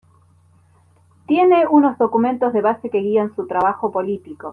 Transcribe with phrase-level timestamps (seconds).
[1.27, 4.49] Tiene unos documentos de base que guían su trabajo político.